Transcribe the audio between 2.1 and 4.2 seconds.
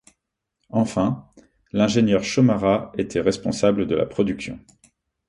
Chaumarat était responsable de la